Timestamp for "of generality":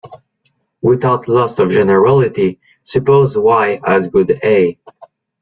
1.59-2.59